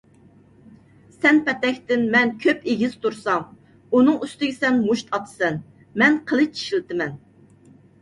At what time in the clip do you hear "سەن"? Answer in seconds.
1.17-1.41, 4.59-4.83